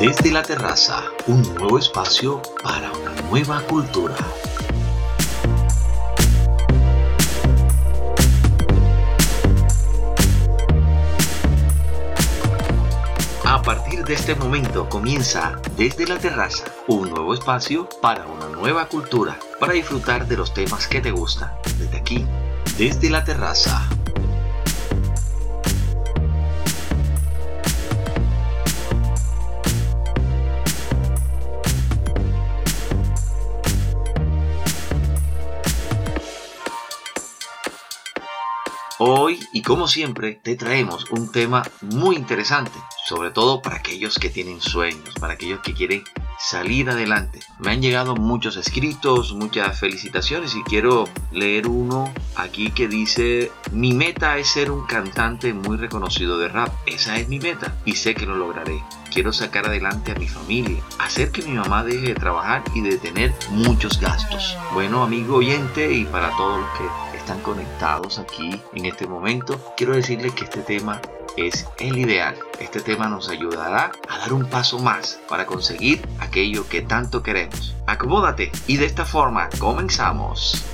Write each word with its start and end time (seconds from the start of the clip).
Desde 0.00 0.32
la 0.32 0.40
terraza, 0.40 1.04
un 1.26 1.42
nuevo 1.56 1.78
espacio 1.78 2.40
para 2.62 2.90
una 2.90 3.20
nueva 3.28 3.60
cultura. 3.60 4.16
A 13.44 13.60
partir 13.60 14.02
de 14.04 14.14
este 14.14 14.34
momento 14.36 14.88
comienza 14.88 15.60
desde 15.76 16.06
la 16.06 16.16
terraza 16.16 16.64
un 16.88 17.10
nuevo 17.10 17.34
espacio 17.34 17.86
para 18.00 18.26
una 18.26 18.48
nueva 18.48 18.88
cultura, 18.88 19.38
para 19.58 19.74
disfrutar 19.74 20.26
de 20.26 20.38
los 20.38 20.54
temas 20.54 20.86
que 20.88 21.02
te 21.02 21.10
gustan. 21.10 21.52
Desde 21.78 21.98
aquí, 21.98 22.26
desde 22.78 23.10
la 23.10 23.22
terraza, 23.22 23.86
Hoy 39.02 39.40
y 39.54 39.62
como 39.62 39.88
siempre 39.88 40.34
te 40.42 40.56
traemos 40.56 41.10
un 41.10 41.32
tema 41.32 41.62
muy 41.80 42.16
interesante, 42.16 42.78
sobre 43.06 43.30
todo 43.30 43.62
para 43.62 43.76
aquellos 43.76 44.18
que 44.18 44.28
tienen 44.28 44.60
sueños, 44.60 45.14
para 45.18 45.32
aquellos 45.32 45.60
que 45.60 45.72
quieren 45.72 46.04
salir 46.40 46.88
adelante. 46.88 47.40
Me 47.58 47.70
han 47.70 47.82
llegado 47.82 48.16
muchos 48.16 48.56
escritos, 48.56 49.34
muchas 49.34 49.78
felicitaciones 49.78 50.54
y 50.54 50.62
quiero 50.62 51.04
leer 51.32 51.68
uno 51.68 52.12
aquí 52.34 52.70
que 52.70 52.88
dice, 52.88 53.52
mi 53.72 53.92
meta 53.92 54.38
es 54.38 54.48
ser 54.48 54.70
un 54.70 54.86
cantante 54.86 55.52
muy 55.52 55.76
reconocido 55.76 56.38
de 56.38 56.48
rap. 56.48 56.72
Esa 56.86 57.18
es 57.18 57.28
mi 57.28 57.38
meta 57.38 57.76
y 57.84 57.96
sé 57.96 58.14
que 58.14 58.24
lo 58.24 58.36
lograré. 58.36 58.82
Quiero 59.12 59.32
sacar 59.32 59.66
adelante 59.66 60.12
a 60.12 60.14
mi 60.14 60.28
familia, 60.28 60.82
hacer 60.98 61.30
que 61.30 61.42
mi 61.42 61.52
mamá 61.52 61.84
deje 61.84 62.06
de 62.06 62.14
trabajar 62.14 62.64
y 62.74 62.80
de 62.80 62.96
tener 62.96 63.34
muchos 63.50 64.00
gastos. 64.00 64.56
Bueno, 64.72 65.02
amigo 65.02 65.36
oyente 65.36 65.92
y 65.92 66.04
para 66.06 66.34
todos 66.36 66.60
los 66.60 66.70
que 66.78 67.18
están 67.18 67.40
conectados 67.40 68.18
aquí 68.18 68.60
en 68.74 68.86
este 68.86 69.06
momento, 69.06 69.60
quiero 69.76 69.94
decirles 69.94 70.32
que 70.32 70.44
este 70.44 70.60
tema 70.60 71.02
es 71.46 71.66
el 71.78 71.98
ideal. 71.98 72.36
Este 72.58 72.80
tema 72.80 73.08
nos 73.08 73.28
ayudará 73.28 73.92
a 74.08 74.18
dar 74.18 74.32
un 74.32 74.46
paso 74.46 74.78
más 74.78 75.20
para 75.28 75.46
conseguir 75.46 76.00
aquello 76.18 76.68
que 76.68 76.82
tanto 76.82 77.22
queremos. 77.22 77.74
Acomódate 77.86 78.50
y 78.66 78.76
de 78.76 78.86
esta 78.86 79.04
forma 79.04 79.48
comenzamos. 79.58 80.64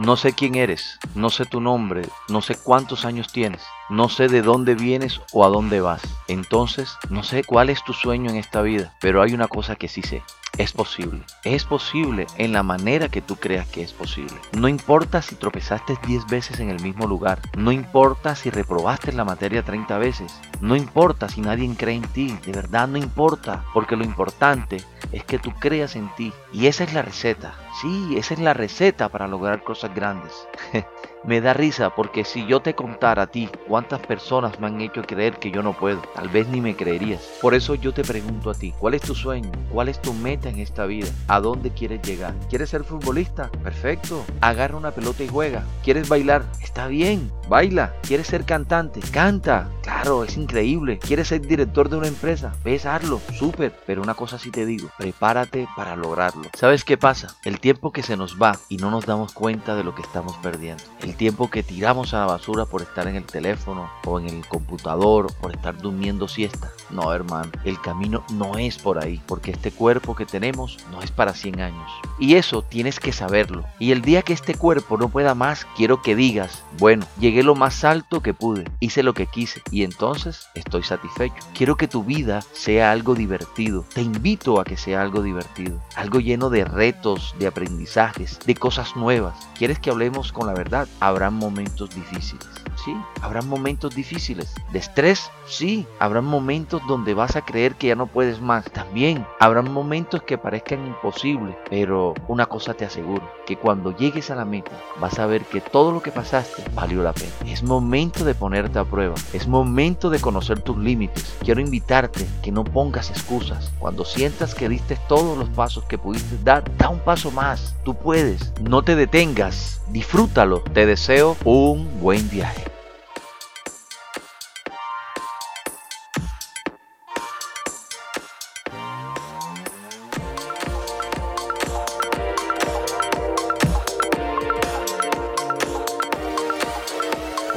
No 0.00 0.16
sé 0.16 0.32
quién 0.32 0.54
eres, 0.54 0.98
no 1.14 1.28
sé 1.28 1.44
tu 1.44 1.60
nombre, 1.60 2.08
no 2.30 2.40
sé 2.40 2.54
cuántos 2.54 3.04
años 3.04 3.30
tienes, 3.30 3.62
no 3.90 4.08
sé 4.08 4.28
de 4.28 4.40
dónde 4.40 4.74
vienes 4.74 5.20
o 5.30 5.44
a 5.44 5.50
dónde 5.50 5.82
vas. 5.82 6.00
Entonces, 6.26 6.96
no 7.10 7.22
sé 7.22 7.44
cuál 7.44 7.68
es 7.68 7.84
tu 7.84 7.92
sueño 7.92 8.30
en 8.30 8.36
esta 8.36 8.62
vida, 8.62 8.94
pero 9.02 9.20
hay 9.20 9.34
una 9.34 9.46
cosa 9.46 9.76
que 9.76 9.88
sí 9.88 10.00
sé. 10.00 10.22
Es 10.58 10.72
posible. 10.72 11.22
Es 11.44 11.64
posible 11.64 12.26
en 12.36 12.52
la 12.52 12.62
manera 12.62 13.08
que 13.08 13.22
tú 13.22 13.36
creas 13.36 13.66
que 13.68 13.82
es 13.82 13.92
posible. 13.92 14.34
No 14.52 14.68
importa 14.68 15.22
si 15.22 15.34
tropezaste 15.34 15.96
10 16.06 16.26
veces 16.26 16.60
en 16.60 16.70
el 16.70 16.82
mismo 16.82 17.06
lugar. 17.06 17.40
No 17.56 17.72
importa 17.72 18.34
si 18.34 18.50
reprobaste 18.50 19.12
la 19.12 19.24
materia 19.24 19.62
30 19.62 19.96
veces. 19.98 20.38
No 20.60 20.76
importa 20.76 21.28
si 21.28 21.40
nadie 21.40 21.74
cree 21.76 21.94
en 21.94 22.02
ti. 22.02 22.36
De 22.44 22.52
verdad 22.52 22.88
no 22.88 22.98
importa. 22.98 23.64
Porque 23.72 23.96
lo 23.96 24.04
importante 24.04 24.76
es 24.76 24.99
que 25.26 25.38
tú 25.38 25.52
creas 25.58 25.96
en 25.96 26.08
ti. 26.14 26.32
Y 26.52 26.66
esa 26.66 26.84
es 26.84 26.92
la 26.92 27.02
receta. 27.02 27.54
Sí, 27.80 28.16
esa 28.16 28.34
es 28.34 28.40
la 28.40 28.54
receta 28.54 29.08
para 29.08 29.28
lograr 29.28 29.62
cosas 29.62 29.94
grandes. 29.94 30.32
Me 31.22 31.42
da 31.42 31.52
risa 31.52 31.94
porque 31.94 32.24
si 32.24 32.46
yo 32.46 32.60
te 32.60 32.74
contara 32.74 33.22
a 33.22 33.26
ti 33.26 33.50
cuántas 33.68 34.00
personas 34.00 34.58
me 34.58 34.68
han 34.68 34.80
hecho 34.80 35.02
creer 35.02 35.38
que 35.38 35.50
yo 35.50 35.62
no 35.62 35.74
puedo, 35.74 36.00
tal 36.14 36.30
vez 36.30 36.48
ni 36.48 36.62
me 36.62 36.74
creerías. 36.74 37.20
Por 37.42 37.52
eso 37.52 37.74
yo 37.74 37.92
te 37.92 38.02
pregunto 38.02 38.50
a 38.50 38.54
ti, 38.54 38.72
¿cuál 38.78 38.94
es 38.94 39.02
tu 39.02 39.14
sueño? 39.14 39.50
¿Cuál 39.70 39.90
es 39.90 40.00
tu 40.00 40.14
meta 40.14 40.48
en 40.48 40.60
esta 40.60 40.86
vida? 40.86 41.08
¿A 41.28 41.40
dónde 41.40 41.72
quieres 41.72 42.00
llegar? 42.02 42.34
¿Quieres 42.48 42.70
ser 42.70 42.84
futbolista? 42.84 43.50
Perfecto. 43.62 44.24
Agarra 44.40 44.78
una 44.78 44.92
pelota 44.92 45.22
y 45.22 45.28
juega. 45.28 45.62
¿Quieres 45.84 46.08
bailar? 46.08 46.42
Está 46.62 46.86
bien. 46.86 47.30
Baila. 47.50 47.92
¿Quieres 48.02 48.28
ser 48.28 48.46
cantante? 48.46 49.00
Canta. 49.12 49.68
Claro, 49.82 50.24
es 50.24 50.38
increíble. 50.38 50.98
¿Quieres 50.98 51.28
ser 51.28 51.42
director 51.42 51.90
de 51.90 51.98
una 51.98 52.08
empresa? 52.08 52.54
Ves, 52.64 52.86
hazlo. 52.86 53.20
Súper. 53.34 53.74
Pero 53.86 54.02
una 54.02 54.14
cosa 54.14 54.38
sí 54.38 54.50
te 54.50 54.64
digo, 54.64 54.88
prepárate 54.96 55.68
para 55.76 55.96
lograrlo. 55.96 56.44
¿Sabes 56.56 56.84
qué 56.84 56.96
pasa? 56.96 57.36
El 57.44 57.60
tiempo 57.60 57.92
que 57.92 58.02
se 58.02 58.16
nos 58.16 58.40
va 58.40 58.58
y 58.70 58.78
no 58.78 58.90
nos 58.90 59.04
damos 59.04 59.32
cuenta 59.32 59.74
de 59.74 59.84
lo 59.84 59.94
que 59.94 60.02
estamos 60.02 60.36
perdiendo 60.38 60.84
tiempo 61.16 61.50
que 61.50 61.62
tiramos 61.62 62.14
a 62.14 62.20
la 62.20 62.26
basura 62.26 62.66
por 62.66 62.82
estar 62.82 63.06
en 63.08 63.16
el 63.16 63.24
teléfono 63.24 63.90
o 64.04 64.20
en 64.20 64.28
el 64.28 64.46
computador, 64.46 65.32
por 65.40 65.52
estar 65.52 65.76
durmiendo 65.76 66.28
siesta. 66.28 66.70
No, 66.90 67.12
hermano, 67.12 67.50
el 67.64 67.80
camino 67.80 68.24
no 68.32 68.58
es 68.58 68.78
por 68.78 69.02
ahí, 69.02 69.20
porque 69.26 69.50
este 69.50 69.70
cuerpo 69.70 70.14
que 70.14 70.26
tenemos 70.26 70.78
no 70.90 71.02
es 71.02 71.10
para 71.10 71.34
100 71.34 71.60
años. 71.60 71.90
Y 72.18 72.34
eso 72.34 72.62
tienes 72.62 73.00
que 73.00 73.12
saberlo. 73.12 73.64
Y 73.78 73.92
el 73.92 74.02
día 74.02 74.22
que 74.22 74.32
este 74.32 74.54
cuerpo 74.54 74.96
no 74.96 75.08
pueda 75.08 75.34
más, 75.34 75.66
quiero 75.76 76.02
que 76.02 76.14
digas, 76.14 76.62
bueno, 76.78 77.06
llegué 77.18 77.42
lo 77.42 77.54
más 77.54 77.84
alto 77.84 78.20
que 78.22 78.34
pude, 78.34 78.64
hice 78.80 79.02
lo 79.02 79.14
que 79.14 79.26
quise 79.26 79.62
y 79.70 79.84
entonces 79.84 80.48
estoy 80.54 80.82
satisfecho. 80.82 81.34
Quiero 81.54 81.76
que 81.76 81.88
tu 81.88 82.04
vida 82.04 82.42
sea 82.52 82.90
algo 82.90 83.14
divertido. 83.14 83.84
Te 83.94 84.02
invito 84.02 84.60
a 84.60 84.64
que 84.64 84.76
sea 84.76 85.02
algo 85.02 85.22
divertido, 85.22 85.80
algo 85.96 86.20
lleno 86.20 86.50
de 86.50 86.64
retos, 86.64 87.34
de 87.38 87.46
aprendizajes, 87.46 88.38
de 88.46 88.54
cosas 88.54 88.96
nuevas. 88.96 89.48
¿Quieres 89.56 89.78
que 89.78 89.90
hablemos 89.90 90.32
con 90.32 90.46
la 90.46 90.54
verdad? 90.54 90.88
Habrán 91.00 91.34
momentos 91.34 91.94
difíciles. 91.94 92.46
Sí, 92.84 92.96
habrán 93.20 93.46
momentos 93.48 93.94
difíciles. 93.94 94.54
De 94.72 94.78
estrés, 94.78 95.30
sí. 95.46 95.86
Habrán 95.98 96.24
momentos 96.24 96.80
donde 96.88 97.12
vas 97.12 97.36
a 97.36 97.44
creer 97.44 97.74
que 97.74 97.88
ya 97.88 97.94
no 97.94 98.06
puedes 98.06 98.40
más. 98.40 98.64
También 98.70 99.26
habrán 99.38 99.70
momentos 99.70 100.22
que 100.22 100.38
parezcan 100.38 100.86
imposibles. 100.86 101.56
Pero 101.68 102.14
una 102.28 102.46
cosa 102.46 102.74
te 102.74 102.84
aseguro, 102.84 103.30
que 103.46 103.56
cuando 103.56 103.94
llegues 103.96 104.30
a 104.30 104.34
la 104.34 104.44
meta 104.44 104.72
vas 104.98 105.18
a 105.18 105.26
ver 105.26 105.44
que 105.44 105.60
todo 105.60 105.92
lo 105.92 106.02
que 106.02 106.10
pasaste 106.10 106.64
valió 106.74 107.02
la 107.02 107.12
pena. 107.12 107.32
Es 107.46 107.62
momento 107.62 108.24
de 108.24 108.34
ponerte 108.34 108.78
a 108.78 108.84
prueba. 108.84 109.14
Es 109.32 109.46
momento 109.46 110.08
de 110.08 110.20
conocer 110.20 110.62
tus 110.62 110.78
límites. 110.78 111.36
Quiero 111.44 111.60
invitarte 111.60 112.26
que 112.42 112.52
no 112.52 112.64
pongas 112.64 113.10
excusas. 113.10 113.70
Cuando 113.78 114.04
sientas 114.04 114.54
que 114.54 114.68
diste 114.68 114.96
todos 115.08 115.36
los 115.36 115.48
pasos 115.50 115.84
que 115.84 115.98
pudiste 115.98 116.38
dar, 116.44 116.64
da 116.76 116.88
un 116.88 117.00
paso 117.00 117.30
más. 117.30 117.74
Tú 117.84 117.94
puedes. 117.94 118.52
No 118.62 118.82
te 118.82 118.96
detengas. 118.96 119.80
Disfrútalo. 119.88 120.60
Te 120.60 120.86
deseo 120.90 121.36
un 121.44 122.00
buen 122.00 122.28
viaje. 122.28 122.64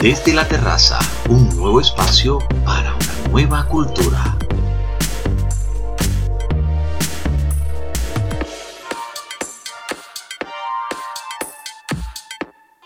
Desde 0.00 0.32
la 0.32 0.48
terraza, 0.48 0.98
un 1.28 1.54
nuevo 1.54 1.82
espacio 1.82 2.38
para 2.64 2.94
una 2.94 3.28
nueva 3.30 3.66
cultura. 3.66 4.37